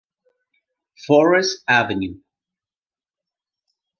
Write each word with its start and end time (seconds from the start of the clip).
Forest, 1.05 1.61
Av. 1.67 1.91